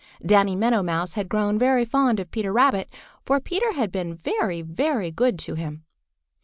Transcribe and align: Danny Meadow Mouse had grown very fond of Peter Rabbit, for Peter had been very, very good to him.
Danny 0.25 0.55
Meadow 0.55 0.81
Mouse 0.81 1.13
had 1.13 1.29
grown 1.29 1.59
very 1.59 1.85
fond 1.85 2.19
of 2.19 2.31
Peter 2.31 2.51
Rabbit, 2.51 2.91
for 3.23 3.39
Peter 3.39 3.73
had 3.73 3.91
been 3.91 4.15
very, 4.15 4.63
very 4.63 5.11
good 5.11 5.37
to 5.37 5.53
him. 5.53 5.85